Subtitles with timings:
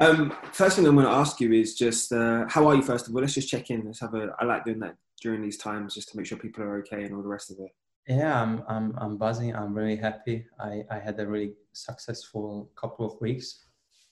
[0.00, 2.82] Um, first thing I'm going to ask you is just uh, how are you?
[2.82, 3.84] First of all, let's just check in.
[3.84, 4.34] Let's have a.
[4.40, 7.14] I like doing that during these times just to make sure people are okay and
[7.14, 7.70] all the rest of it.
[8.08, 9.54] Yeah, I'm I'm I'm buzzing.
[9.54, 10.46] I'm really happy.
[10.60, 13.66] I I had a really successful couple of weeks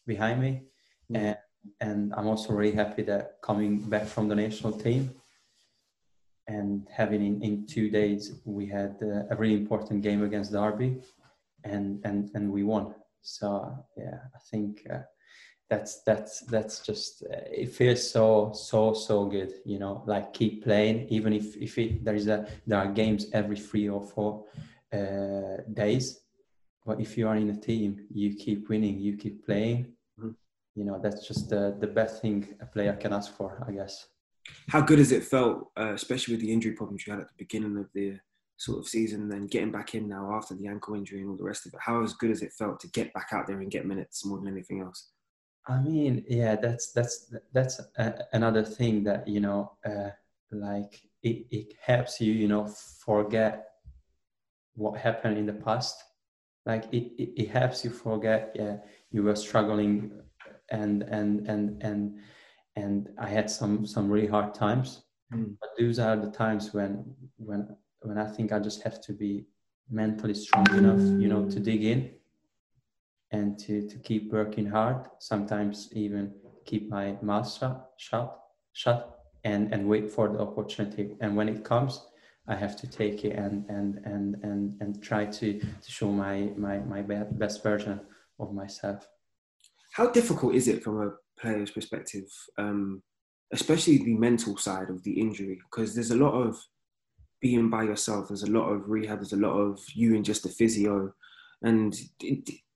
[0.06, 0.62] behind me,
[1.10, 1.16] mm.
[1.16, 1.37] and
[1.80, 5.14] and I'm also really happy that coming back from the national team
[6.49, 11.01] and having in, in two days we had uh, a really important game against Derby,
[11.64, 12.95] and and and we won.
[13.23, 15.03] So yeah, I think uh,
[15.73, 19.50] that's that's that's just uh, it feels so so so good.
[19.64, 23.22] You know, like keep playing even if if it, there is a there are games
[23.32, 24.45] every three or four
[24.93, 26.21] uh, days,
[26.85, 29.79] but if you are in a team, you keep winning, you keep playing.
[30.21, 30.32] Mm-hmm.
[30.75, 33.95] You know, that's just the the best thing a player can ask for, I guess.
[34.69, 37.45] How good has it felt, uh, especially with the injury problems you had at the
[37.45, 38.19] beginning of the
[38.59, 41.50] sort of season, then getting back in now after the ankle injury and all the
[41.53, 41.81] rest of it?
[41.81, 44.39] How as good as it felt to get back out there and get minutes more
[44.39, 45.09] than anything else?
[45.66, 50.11] I mean, yeah, that's that's that's a, another thing that you know, uh,
[50.50, 53.69] like it, it helps you, you know, forget
[54.75, 56.03] what happened in the past.
[56.67, 58.78] Like it, it, it helps you forget, yeah,
[59.11, 60.11] you were struggling,
[60.70, 62.19] and and and and
[62.75, 65.03] and I had some some really hard times.
[65.33, 65.56] Mm.
[65.61, 67.05] But those are the times when
[67.37, 69.47] when when I think I just have to be
[69.89, 72.11] mentally strong enough, you know, to dig in
[73.33, 75.06] and to, to keep working hard.
[75.19, 76.33] Sometimes even
[76.64, 77.50] keep my mouth
[77.98, 78.41] shut,
[78.72, 81.16] shut, and and wait for the opportunity.
[81.20, 82.06] And when it comes,
[82.48, 86.53] I have to take it and and and and and try to to show my
[86.56, 88.00] my my best version
[88.38, 89.06] of myself.
[89.92, 92.25] How difficult is it from a player's perspective,
[92.58, 93.03] um,
[93.53, 95.58] especially the mental side of the injury?
[95.70, 96.56] Because there's a lot of
[97.41, 98.28] being by yourself.
[98.28, 99.19] There's a lot of rehab.
[99.19, 101.12] There's a lot of you and just the physio.
[101.62, 101.94] And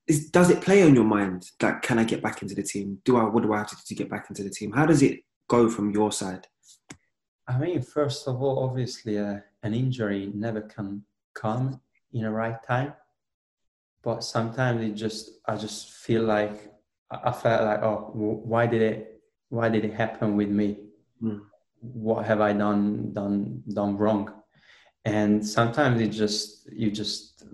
[0.06, 1.50] is, does it play on your mind?
[1.60, 2.98] Like, can I get back into the team?
[3.04, 3.24] Do I?
[3.24, 4.72] What do I have to do to get back into the team?
[4.72, 6.46] How does it go from your side?
[7.48, 11.80] I mean, first of all, obviously, uh, an injury never can come
[12.12, 12.94] in the right time.
[14.02, 16.72] But sometimes it just, I just feel like
[17.10, 20.78] I felt like, oh, why did it, why did it happen with me?
[21.22, 21.40] Mm.
[21.80, 24.32] What have I done, done, done wrong?
[25.06, 27.44] and sometimes it just you just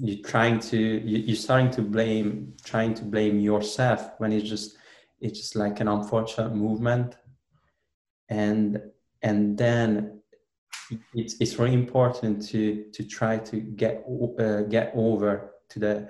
[0.00, 4.76] you're trying to you're starting to blame trying to blame yourself when it's just
[5.20, 7.16] it's just like an unfortunate movement.
[8.28, 8.80] And
[9.22, 10.20] and then
[11.14, 14.04] it's it's really important to to try to get
[14.38, 16.08] uh, get over to the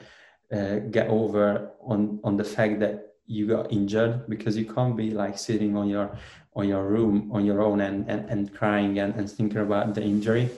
[0.52, 5.10] uh, get over on on the fact that you got injured because you can't be
[5.10, 6.16] like sitting on your
[6.54, 10.02] on your room on your own and and, and crying and, and thinking about the
[10.02, 10.50] injury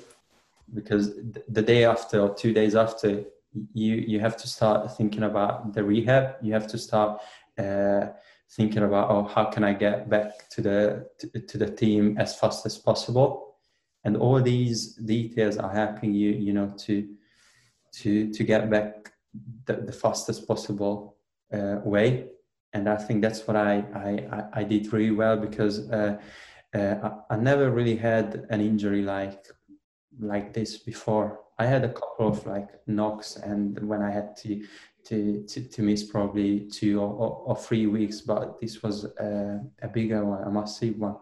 [0.74, 1.14] because
[1.48, 3.24] the day after or two days after
[3.72, 6.36] you you have to start thinking about the rehab.
[6.42, 7.20] You have to start
[7.58, 8.06] uh,
[8.50, 12.38] thinking about oh how can i get back to the to, to, the team as
[12.38, 13.56] fast as possible?
[14.04, 17.08] And all these details are helping you you know to
[17.94, 19.12] to to get back
[19.66, 21.16] the, the fastest possible
[21.52, 22.28] uh, way.
[22.72, 26.18] And I think that's what I I, I did really well because uh,
[26.74, 26.94] uh,
[27.30, 29.46] I, I, never really had an injury like
[30.20, 31.40] like this before.
[31.58, 34.64] I had a couple of like knocks, and when I had to
[35.04, 39.88] to to, to miss probably two or, or, three weeks, but this was a, a
[39.88, 41.16] bigger one, a massive one.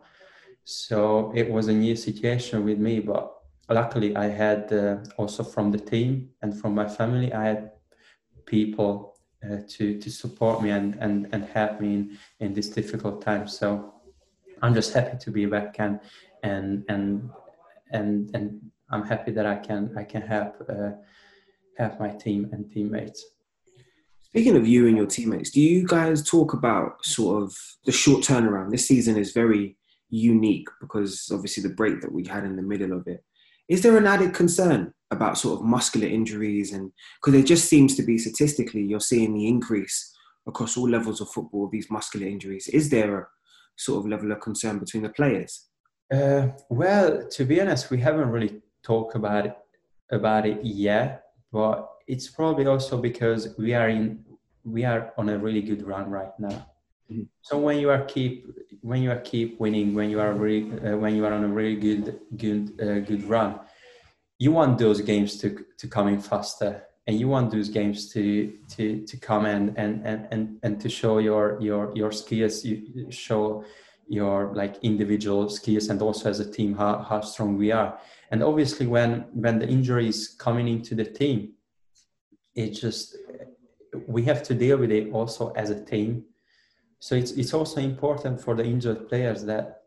[0.65, 3.31] So it was a new situation with me, but
[3.69, 7.71] luckily I had uh, also from the team and from my family, I had
[8.47, 13.21] people uh, to to support me and and and help me in in this difficult
[13.21, 13.47] time.
[13.47, 13.95] So
[14.63, 16.01] I'm just happy to be back and
[16.43, 17.31] and and
[17.91, 20.91] and and I'm happy that I can I can help uh,
[21.77, 23.25] help my team and teammates.
[24.23, 28.23] Speaking of you and your teammates, do you guys talk about sort of the short
[28.23, 28.71] turnaround?
[28.71, 29.77] This season is very
[30.11, 33.25] unique because obviously the break that we had in the middle of it.
[33.69, 37.97] Is there an added concern about sort of muscular injuries and because it just seems
[37.97, 40.15] to be statistically you're seeing the increase
[40.47, 43.27] across all levels of football of these muscular injuries is there a
[43.77, 45.69] sort of level of concern between the players
[46.13, 49.57] uh, well to be honest we haven't really talked about it
[50.11, 54.23] about it yet but it's probably also because we are in
[54.65, 56.67] we are on a really good run right now
[57.11, 57.23] mm-hmm.
[57.43, 58.47] so when you are keep
[58.83, 61.49] when you are keep winning when you are really uh, when you are on a
[61.49, 63.59] really good good uh, good run
[64.39, 68.53] you want those games to to come in faster and you want those games to
[68.69, 73.11] to to come in and and and, and to show your your your skills you
[73.11, 73.65] show
[74.09, 77.99] your like individual skills and also as a team how, how strong we are
[78.31, 81.53] and obviously when when the injury is coming into the team
[82.55, 83.17] it just
[84.07, 86.25] we have to deal with it also as a team
[86.99, 89.85] so it's it's also important for the injured players that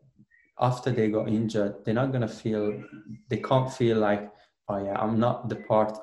[0.60, 2.82] after they got injured, they're not gonna feel
[3.28, 4.30] they can't feel like,
[4.68, 5.96] oh yeah, I'm not the part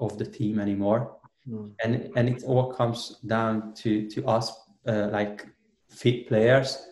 [0.00, 1.16] of the team anymore.
[1.48, 1.74] Mm.
[1.82, 4.52] And and it all comes down to to us
[4.86, 5.46] uh, like
[5.90, 6.86] fit players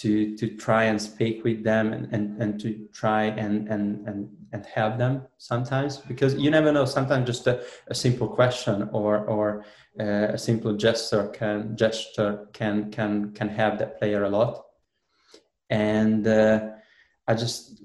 [0.00, 4.28] to to try and speak with them and, and, and to try and, and and
[4.52, 9.18] and help them sometimes because you never know sometimes just a, a simple question or
[9.26, 9.64] or
[9.98, 14.64] uh, a simple gesture can gesture can can can help that player a lot.
[15.68, 16.70] And uh,
[17.28, 17.82] I just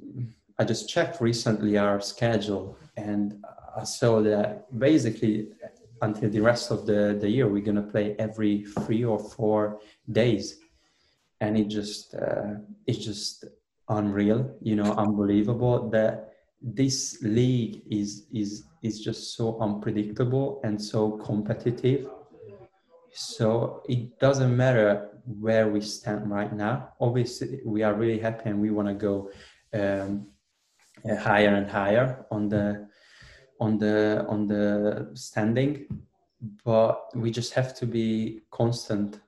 [0.58, 3.44] I just checked recently our schedule and
[3.78, 4.48] I saw that
[4.80, 5.50] basically
[6.02, 9.80] until the rest of the, the year we're gonna play every three or four
[10.12, 10.60] days
[11.42, 12.54] and it just uh,
[12.88, 13.46] it's just
[13.90, 21.12] unreal you know unbelievable that this league is is is just so unpredictable and so
[21.12, 22.08] competitive
[23.12, 26.90] so it doesn't matter where we stand right now.
[27.00, 29.32] Obviously, we are really happy and we want to go
[29.74, 30.28] um,
[31.10, 32.88] uh, higher and higher on the
[33.60, 35.88] on the on the standing,
[36.64, 39.20] but we just have to be constant,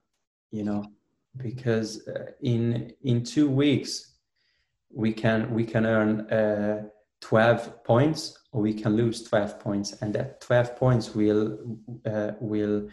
[0.52, 0.84] you know,
[1.38, 4.18] because uh, in in two weeks
[4.94, 6.84] we can we can earn uh,
[7.22, 11.58] 12 points or we can lose 12 points and that 12 points will
[12.06, 12.88] uh, will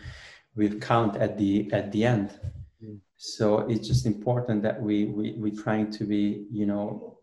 [0.57, 2.39] will count at the at the end.
[3.17, 7.19] So it's just important that we we we trying to be you know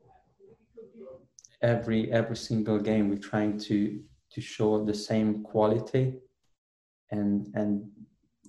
[1.62, 4.02] every every single game we're trying to
[4.32, 6.16] to show the same quality.
[7.12, 7.90] And and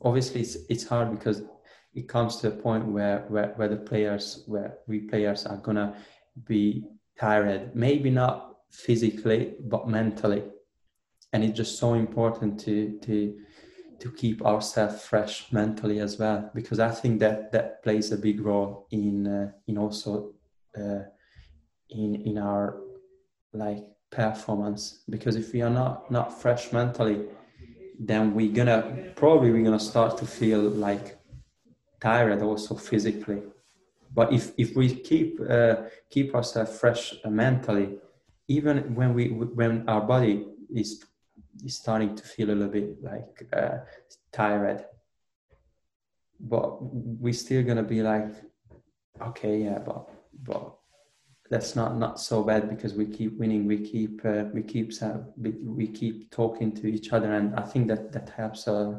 [0.02, 1.42] obviously it's it's hard because
[1.94, 5.94] it comes to a point where where, where the players where we players are gonna
[6.46, 6.84] be
[7.18, 7.74] tired.
[7.74, 10.44] Maybe not physically but mentally.
[11.32, 13.38] And it's just so important to to
[14.00, 18.40] to keep ourselves fresh mentally as well because i think that that plays a big
[18.40, 20.32] role in uh, in also
[20.76, 21.02] uh,
[21.88, 22.80] in in our
[23.52, 25.04] like performance.
[25.08, 27.26] Because if we are not not fresh mentally
[27.98, 31.18] then we're gonna probably we're gonna start to feel like
[32.02, 33.42] tired also physically.
[34.14, 35.76] But if if we keep uh,
[36.10, 37.88] keep ourselves fresh mentally
[38.48, 41.04] even when we when our body is
[41.64, 43.78] is starting to feel a little bit like uh,
[44.32, 44.84] tired
[46.40, 46.82] but
[47.22, 48.32] we're still gonna be like
[49.28, 50.08] okay yeah but
[50.42, 50.74] but
[51.50, 55.18] that's not not so bad because we keep winning we keep uh, we keep uh,
[55.78, 57.32] we keep talking to each other.
[57.32, 58.98] And i think that that helps uh,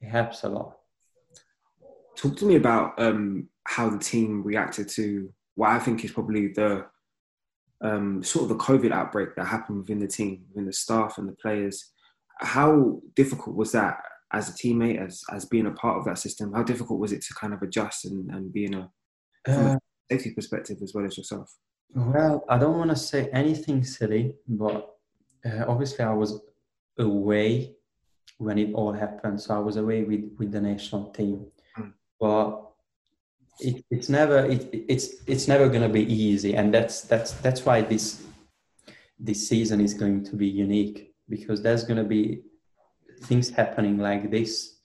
[0.00, 0.78] it helps a lot
[2.16, 6.48] talk to me about um, how the team reacted to what i think is probably
[6.48, 6.84] the
[7.82, 11.28] um, sort of the covid outbreak that happened within the team within the staff and
[11.28, 11.92] the players
[12.40, 13.98] how difficult was that
[14.34, 16.52] as a teammate, as as being a part of that system?
[16.52, 18.90] How difficult was it to kind of adjust and, and be in a,
[19.44, 19.78] from uh, a
[20.10, 21.54] safety perspective as well as yourself?
[21.94, 24.90] Well, I don't want to say anything silly, but
[25.46, 26.40] uh, obviously I was
[26.98, 27.76] away
[28.38, 29.40] when it all happened.
[29.40, 31.46] So I was away with, with the national team.
[32.24, 32.72] But
[33.60, 37.66] it, it's never it, it's it's never going to be easy, and that's that's that's
[37.66, 38.22] why this
[39.18, 42.42] this season is going to be unique because there's going to be
[43.28, 44.78] things happening like this.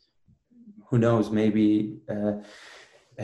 [0.87, 1.29] Who knows?
[1.29, 2.33] Maybe uh,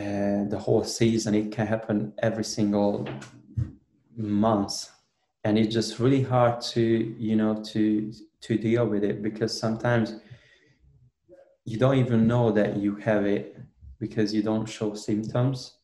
[0.02, 3.06] uh, the whole season it can happen every single
[4.16, 4.88] month.
[5.44, 6.82] And it's just really hard to
[7.28, 8.12] you know to
[8.46, 10.06] to deal with it because sometimes
[11.66, 13.56] you don't even know that you have it
[13.98, 15.76] because you don't show symptoms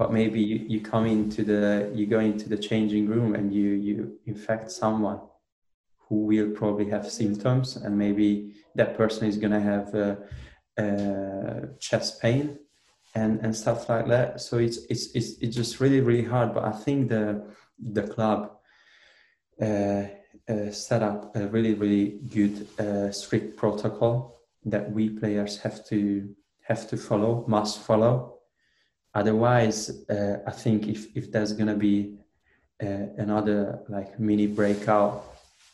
[0.00, 3.68] but maybe you, you come into the you go into the changing room and you
[3.86, 5.20] you infect someone
[6.04, 10.16] who will probably have symptoms and maybe that person is going to have uh,
[10.82, 12.58] uh, chest pain
[13.14, 14.40] and and stuff like that.
[14.40, 17.24] So it's it's it's, it's just really really hard but i think the
[17.98, 18.40] the club
[19.60, 20.04] uh,
[20.52, 22.06] uh set up a really really
[22.36, 22.54] good
[22.84, 24.14] uh, strict protocol
[24.64, 26.00] that we players have to
[26.70, 28.38] have to follow must follow
[29.20, 29.78] otherwise
[30.14, 32.16] uh, i think if if there's going to be
[33.18, 33.58] another
[33.90, 35.30] like mini breakout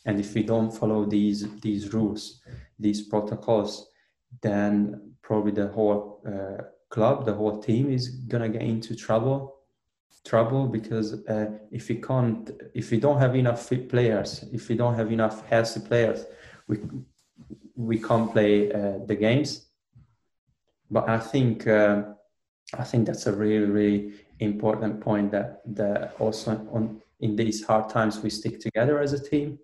[0.07, 2.41] and if we don't follow these these rules,
[2.79, 3.89] these protocols,
[4.41, 9.53] then probably the whole uh, club, the whole team is gonna get into trouble.
[10.25, 14.75] Trouble because uh, if we can't, if we don't have enough fit players, if we
[14.75, 16.25] don't have enough healthy players,
[16.67, 16.79] we
[17.77, 19.67] we can't play uh, the games.
[20.91, 22.03] But I think uh,
[22.75, 27.89] I think that's a really really important point that that also on in these hard
[27.89, 29.59] times we stick together as a team.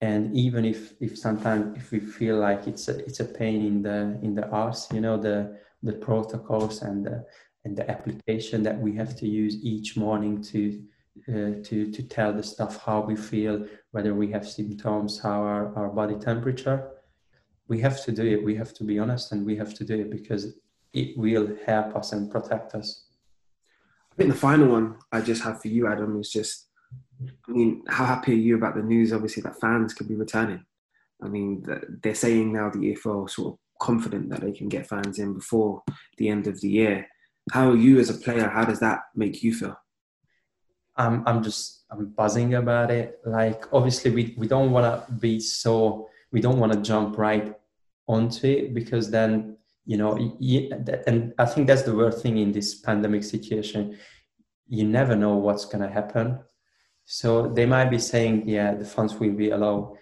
[0.00, 3.82] And even if if sometimes if we feel like it's a it's a pain in
[3.82, 7.24] the in the arse you know the the protocols and the
[7.64, 10.82] and the application that we have to use each morning to
[11.28, 15.74] uh, to to tell the stuff how we feel whether we have symptoms how our,
[15.76, 16.90] our body temperature
[17.70, 19.98] we have to do it we have to be honest and we have to do
[20.00, 20.42] it because
[20.92, 23.06] it will help us and protect us
[24.12, 26.66] i think the final one i just have for you adam is just
[27.48, 29.12] I mean, how happy are you about the news?
[29.12, 30.64] Obviously, that fans could be returning.
[31.22, 31.64] I mean,
[32.02, 35.82] they're saying now the EFL sort of confident that they can get fans in before
[36.16, 37.06] the end of the year.
[37.52, 38.48] How are you as a player?
[38.48, 39.76] How does that make you feel?
[40.96, 43.18] I'm, I'm just I'm buzzing about it.
[43.24, 47.54] Like, obviously, we, we don't want to be so we don't want to jump right
[48.06, 49.56] onto it because then
[49.86, 50.14] you know,
[51.06, 53.98] and I think that's the worst thing in this pandemic situation.
[54.68, 56.38] You never know what's going to happen
[57.12, 59.96] so they might be saying, yeah, the funds will be allowed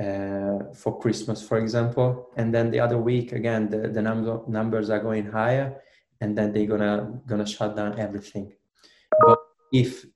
[0.00, 4.88] uh, for Christmas, for example, and then the other week again, the, the number, numbers
[4.88, 5.76] are going higher,
[6.22, 8.50] and then they're gonna gonna shut down everything.
[9.26, 9.40] But
[9.74, 10.06] if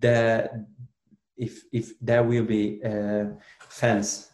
[0.00, 0.66] the
[1.36, 3.26] if if there will be uh,
[3.68, 4.30] fans,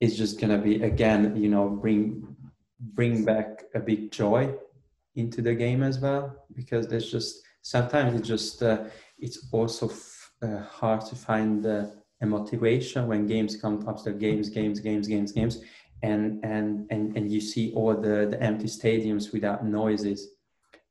[0.00, 2.36] it's just gonna be again, you know, bring
[2.80, 4.54] bring back a big joy
[5.14, 8.84] into the game as well because there's just sometimes it's just uh,
[9.18, 9.90] it's also
[10.42, 11.90] uh, hard to find the
[12.22, 13.80] motivation when games come.
[13.80, 15.62] The games, games, games, games, games,
[16.02, 20.28] and and and and you see all the the empty stadiums without noises.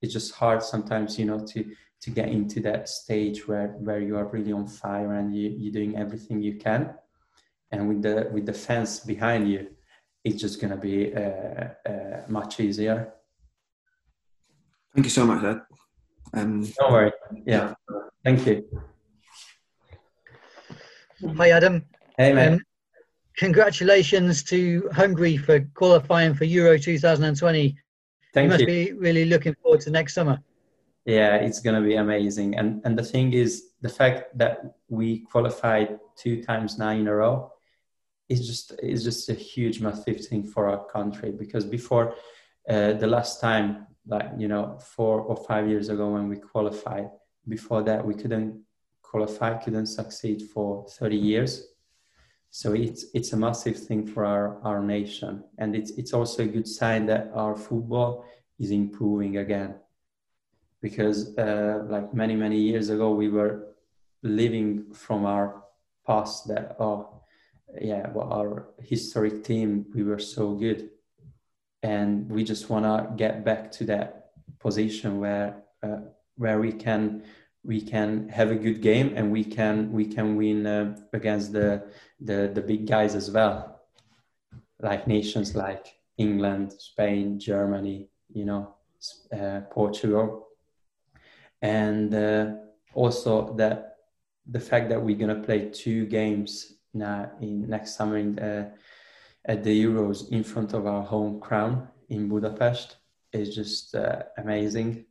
[0.01, 1.65] It's just hard sometimes, you know, to
[2.01, 5.73] to get into that stage where where you are really on fire and you, you're
[5.73, 6.93] doing everything you can
[7.75, 9.67] and with the with the fans behind you
[10.23, 13.13] it's just going to be uh, uh, much easier
[14.93, 15.61] thank you so much Ed.
[16.33, 17.11] Um, don't worry
[17.45, 17.73] yeah
[18.23, 18.65] thank you
[21.37, 21.85] Hi, Adam.
[22.17, 22.53] Hey, man.
[22.53, 22.59] Um,
[23.37, 27.77] congratulations to Hungary for qualifying for Euro 2020.
[28.33, 28.49] Thank you.
[28.49, 28.67] Must you.
[28.67, 30.39] be really looking forward to next summer.
[31.05, 32.57] Yeah, it's going to be amazing.
[32.57, 37.15] And and the thing is, the fact that we qualified two times now in a
[37.15, 37.51] row
[38.29, 41.31] is just is just a huge, massive thing for our country.
[41.31, 42.15] Because before
[42.69, 47.09] uh, the last time, like you know, four or five years ago when we qualified,
[47.47, 48.61] before that we couldn't
[49.01, 51.67] qualify, couldn't succeed for 30 years.
[52.49, 55.43] So it's it's a massive thing for our, our nation.
[55.57, 58.25] And it's it's also a good sign that our football
[58.59, 59.75] is improving again.
[60.81, 63.75] Because uh, like many, many years ago we were
[64.23, 65.63] living from our
[66.07, 67.14] past that oh
[67.81, 70.89] yeah, well, our historic team, we were so good.
[71.83, 75.97] And we just wanna get back to that position where uh,
[76.37, 77.23] where we can
[77.63, 81.83] we can have a good game and we can we can win uh, against the,
[82.19, 83.81] the the big guys as well
[84.81, 88.75] like nations like england spain germany you know
[89.33, 90.47] uh, portugal
[91.61, 92.53] and uh,
[92.93, 93.97] also that
[94.47, 98.69] the fact that we're to play two games now in next summer in, uh,
[99.45, 102.97] at the euros in front of our home crown in budapest
[103.33, 105.05] is just uh, amazing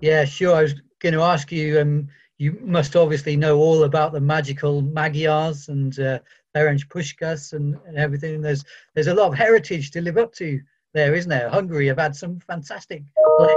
[0.00, 0.54] yeah, sure.
[0.54, 1.80] I was going to ask you.
[1.80, 6.18] Um, you must obviously know all about the magical Magyars and uh,
[6.54, 8.40] Ferenc Puskas and, and everything.
[8.40, 8.64] There's
[8.94, 10.60] there's a lot of heritage to live up to
[10.92, 11.48] there, isn't there?
[11.48, 13.02] Hungary have had some fantastic
[13.38, 13.56] players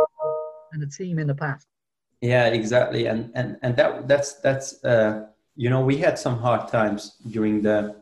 [0.73, 1.67] and a team in the past.
[2.21, 5.25] Yeah, exactly, and and and that that's that's uh,
[5.57, 7.95] you know we had some hard times during the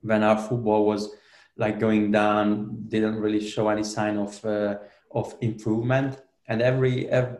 [0.00, 1.10] when our football was
[1.56, 4.76] like going down, didn't really show any sign of uh,
[5.12, 7.36] of improvement, and every every,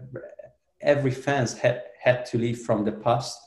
[0.81, 3.39] every fans had had to leave from the past,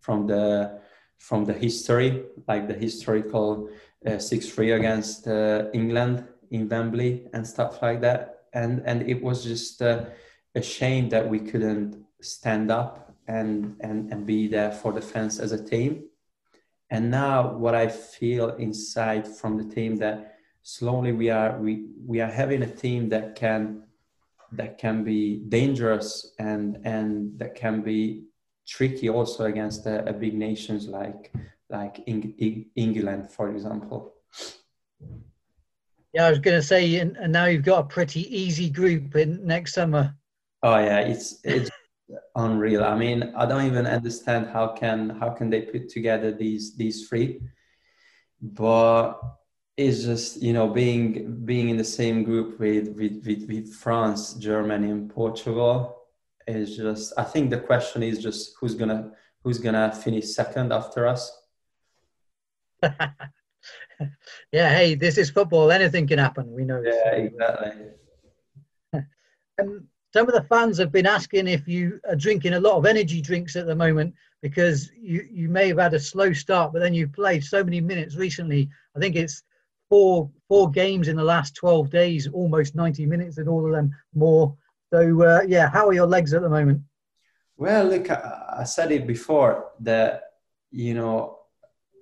[0.00, 0.80] from the
[1.18, 3.68] from the history, like the historical
[4.06, 8.44] uh, six three against uh, England in Wembley and stuff like that.
[8.54, 10.10] And and it was just a
[10.62, 15.52] shame that we couldn't stand up and and and be there for the fans as
[15.52, 16.04] a team.
[16.90, 22.20] And now what I feel inside from the team that slowly we are we we
[22.20, 23.84] are having a team that can
[24.52, 28.24] that can be dangerous and and that can be
[28.66, 31.32] tricky also against a, a big nations like
[31.70, 34.14] like England, for example.
[36.12, 39.14] Yeah, I was going to say, and, and now you've got a pretty easy group
[39.14, 40.14] in next summer.
[40.62, 41.70] Oh yeah, it's it's
[42.34, 42.84] unreal.
[42.84, 47.08] I mean, I don't even understand how can how can they put together these these
[47.08, 47.40] three,
[48.40, 49.20] but
[49.76, 54.34] is just you know being being in the same group with with, with, with France,
[54.34, 55.96] Germany, and Portugal
[56.46, 57.12] is just.
[57.16, 59.12] I think the question is just who's gonna
[59.42, 61.40] who's gonna finish second after us,
[64.52, 65.70] yeah, hey, this is football.
[65.70, 66.50] Anything can happen.
[66.52, 66.82] We know.
[66.82, 67.72] Yeah, exactly.
[69.60, 72.86] um, some of the fans have been asking if you are drinking a lot of
[72.86, 76.80] energy drinks at the moment because you, you may have had a slow start, but
[76.80, 78.68] then you've played so many minutes recently.
[78.96, 79.42] I think it's
[79.88, 83.94] four four games in the last 12 days, almost 90 minutes, and all of them
[84.14, 84.56] more.
[84.92, 86.82] So uh, yeah, how are your legs at the moment?
[87.56, 90.22] Well, look, I, I said it before that
[90.72, 91.38] you know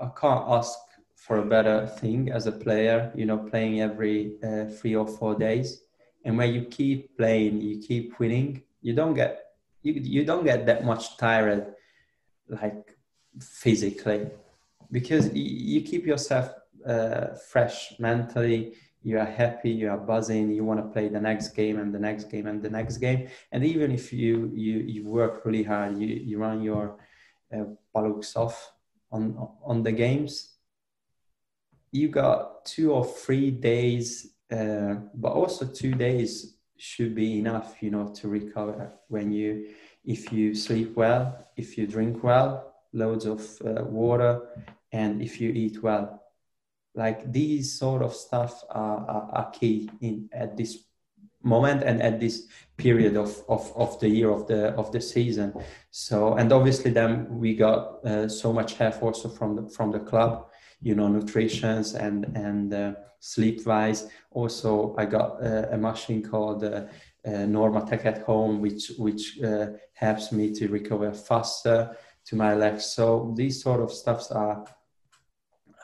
[0.00, 0.78] I can't ask
[1.14, 3.12] for a better thing as a player.
[3.14, 5.82] You know, playing every uh, three or four days
[6.24, 9.48] and when you keep playing you keep winning you don't get
[9.82, 11.74] you, you don't get that much tired
[12.48, 12.96] like
[13.40, 14.28] physically.
[14.90, 16.50] Because you keep yourself
[16.86, 21.48] uh, fresh mentally you are happy you are buzzing you want to play the next
[21.50, 23.28] game and the next game and the next game.
[23.52, 26.96] And even if you you, you work really hard you, you run your
[27.54, 27.64] uh,
[28.36, 28.72] off
[29.10, 30.58] on on the games
[31.90, 37.90] you got two or three days uh, but also two days should be enough, you
[37.90, 39.66] know, to recover when you,
[40.04, 44.40] if you sleep well, if you drink well, loads of uh, water,
[44.92, 46.22] and if you eat well.
[46.94, 50.78] Like these sort of stuff are, are, are, key in at this
[51.42, 55.52] moment and at this period of, of, of the year of the of the season.
[55.90, 60.00] So and obviously then we got uh, so much help also from the from the
[60.00, 60.47] club,
[60.80, 64.08] you know, nutrition and and uh, sleep wise.
[64.30, 66.84] Also, I got uh, a machine called uh,
[67.26, 72.84] uh, Normatec at home, which which uh, helps me to recover faster to my legs.
[72.84, 74.64] So these sort of stuffs are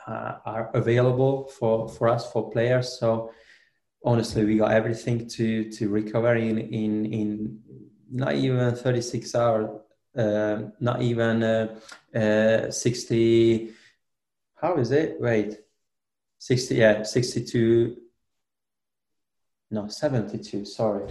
[0.07, 2.99] uh, are available for for us for players.
[2.99, 3.31] So
[4.03, 7.59] honestly, we got everything to to recover in in in
[8.11, 9.69] not even 36 hours,
[10.15, 13.73] uh, not even uh, 60.
[14.65, 15.21] How is it?
[15.21, 15.59] Wait,
[16.39, 17.97] 60 yeah 62
[19.69, 21.07] no 72 sorry.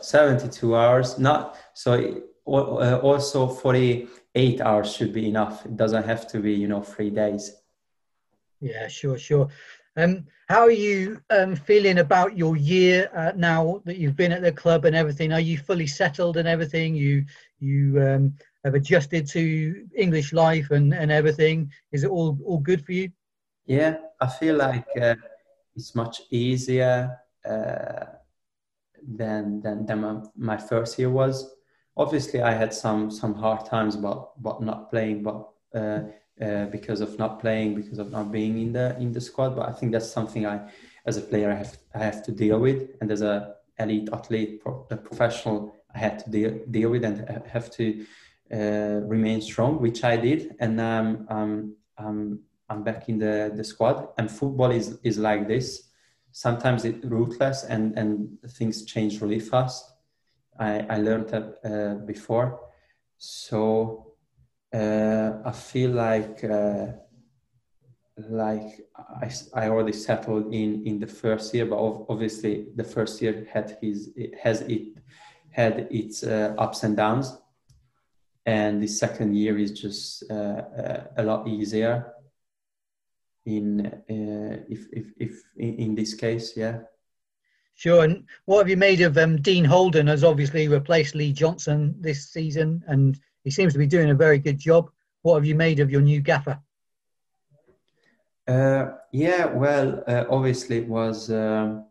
[0.00, 1.16] 72 hours.
[1.16, 5.64] Not so uh, also 48 hours should be enough.
[5.66, 7.52] It doesn't have to be you know three days.
[8.60, 9.50] Yeah sure sure.
[9.96, 14.42] Um how are you um feeling about your year uh, now that you've been at
[14.42, 15.32] the club and everything?
[15.32, 16.96] Are you fully settled and everything?
[16.96, 17.24] You
[17.60, 18.34] you um
[18.66, 19.42] have adjusted to
[20.04, 21.56] english life and and everything
[21.92, 23.08] is it all all good for you
[23.66, 25.16] yeah, I feel like uh,
[25.74, 28.04] it's much easier uh,
[29.02, 31.52] than than than my, my, first year was.
[31.96, 36.02] Obviously, I had some some hard times about about not playing, but uh,
[36.40, 39.56] uh, because of not playing, because of not being in the in the squad.
[39.56, 40.70] But I think that's something I,
[41.04, 44.60] as a player, I have I have to deal with, and as a elite athlete,
[44.62, 48.06] pro, a professional, I had to deal deal with and have to
[48.52, 51.26] uh, remain strong, which I did, and um,
[51.98, 54.08] um I'm back in the, the squad.
[54.18, 55.84] And football is, is like this.
[56.32, 59.92] Sometimes it's ruthless and, and things change really fast.
[60.58, 62.60] I, I learned that uh, before.
[63.18, 64.14] So
[64.74, 66.88] uh, I feel like uh,
[68.28, 71.76] like I, I already settled in in the first year, but
[72.08, 74.98] obviously the first year had his it has it
[75.50, 77.38] had its uh, ups and downs,
[78.46, 82.12] and the second year is just uh, uh, a lot easier
[83.44, 86.78] in uh, if, if, if in this case yeah.
[87.74, 88.04] Sure.
[88.04, 92.30] And what have you made of um, dean holden has obviously replaced lee johnson this
[92.30, 94.90] season and he seems to be doing a very good job.
[95.22, 96.58] What have you made of your new gaffer?
[98.48, 101.84] Uh, yeah well uh, obviously it was um,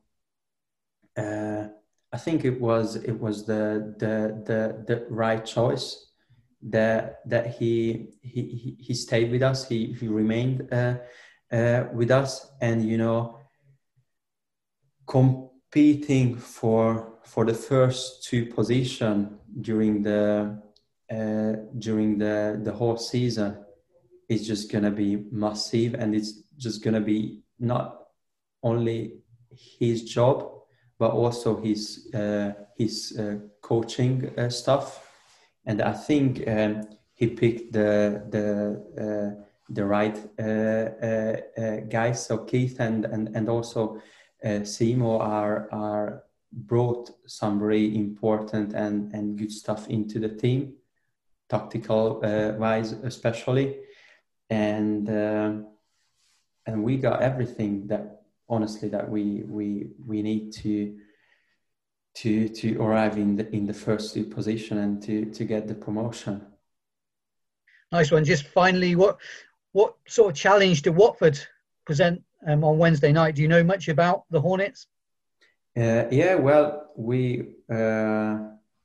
[1.17, 1.67] uh,
[2.13, 6.04] i think it was it was the the the, the right choice
[6.61, 9.67] that that he he he stayed with us.
[9.67, 10.95] He he remained uh,
[11.51, 12.51] uh, with us.
[12.61, 13.39] And you know
[15.07, 20.61] competing for for the first two position during the
[21.11, 23.63] uh, during the the whole season
[24.29, 25.93] is just gonna be massive.
[25.93, 28.07] And it's just gonna be not
[28.63, 29.19] only
[29.79, 30.51] his job
[30.97, 35.04] but also his uh, his uh, coaching uh, stuff
[35.65, 36.81] and I think um,
[37.13, 38.45] he picked the the
[39.01, 42.25] uh, the right uh, uh, uh, guys.
[42.25, 44.01] So Keith and and and also
[44.43, 50.73] Simo are are brought some very important and and good stuff into the team,
[51.49, 52.19] tactical
[52.59, 53.79] wise especially,
[54.49, 55.09] and
[56.67, 60.95] and we got everything that honestly that we we we need to
[62.15, 65.75] to to arrive in the in the first two position and to to get the
[65.75, 66.45] promotion
[67.91, 69.17] nice one just finally what
[69.75, 71.37] what sort of challenge do Watford
[71.85, 73.35] present um, on Wednesday night?
[73.35, 74.87] Do you know much about the Hornets?
[75.75, 77.75] Uh, yeah, well, we uh,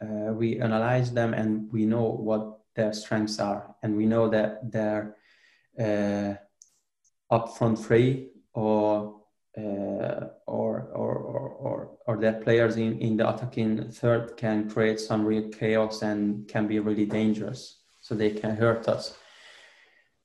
[0.03, 4.73] uh, we analyze them and we know what their strengths are, and we know that
[4.73, 5.15] they're
[5.79, 6.35] uh,
[7.33, 9.20] up front free or
[9.59, 15.25] uh, or, or, or, or, their players in, in the attacking third can create some
[15.25, 17.81] real chaos and can be really dangerous.
[18.01, 19.17] So they can hurt us.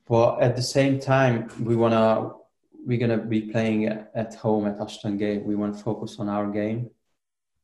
[0.07, 2.33] But at the same time, we wanna
[2.85, 5.43] we're gonna be playing at home at Ashton Gate.
[5.43, 6.91] We want to focus on our game,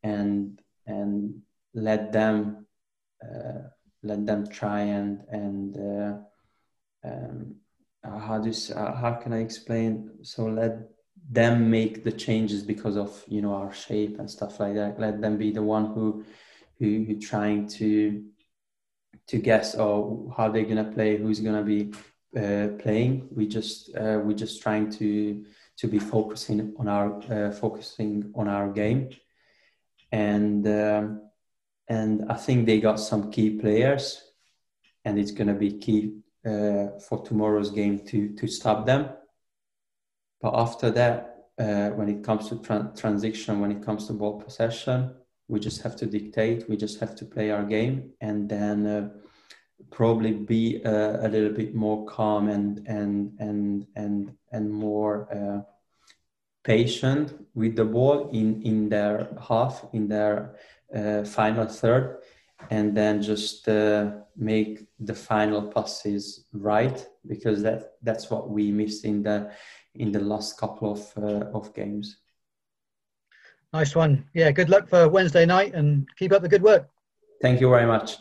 [0.02, 1.42] and and
[1.76, 2.66] let them
[3.24, 3.70] uh,
[4.02, 7.56] let them try and and uh, um,
[8.04, 10.10] how do you, uh, how can I explain?
[10.24, 10.90] So let
[11.32, 15.00] them make the changes because of you know our shape and stuff like that.
[15.00, 16.26] Let them be the one who
[16.78, 18.24] who, trying to
[19.28, 21.94] to guess or how they're gonna play who's gonna be
[22.36, 23.30] uh, playing.
[23.32, 25.46] We just uh, we just trying to
[25.78, 29.10] to be focusing on our uh, focusing on our game.
[30.12, 31.30] And um,
[31.88, 34.22] and I think they got some key players
[35.06, 39.10] and it's gonna be key uh, for tomorrow's game to to stop them
[40.42, 44.42] but after that, uh, when it comes to tra- transition, when it comes to ball
[44.42, 45.14] possession,
[45.48, 46.68] we just have to dictate.
[46.70, 49.10] We just have to play our game, and then uh,
[49.92, 55.62] probably be uh, a little bit more calm and and and and and more uh,
[56.64, 60.56] patient with the ball in in their half, in their
[60.96, 62.22] uh, final third,
[62.70, 69.06] and then just uh, make the final passes right because that that's what we missed
[69.06, 69.52] in the
[69.96, 72.18] in the last couple of uh, of games.
[73.74, 74.26] Nice one.
[74.34, 76.90] Yeah, good luck for Wednesday night and keep up the good work.
[77.42, 78.18] Thank you very much.